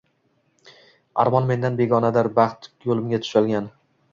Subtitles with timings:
[1.25, 3.71] Armon mendan begonadir baxt yulimga tushalgan